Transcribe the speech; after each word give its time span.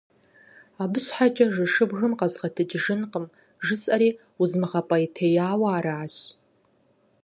Абы 0.83 0.99
щхьэкӀэ 1.05 1.45
жэщыбгым 1.53 2.13
къэзгъэтэджыжынкъым, 2.19 3.25
жысӀэри 3.65 4.09
узмыгъэпӀейтеяуэ 4.41 5.67
аращ. 5.77 6.15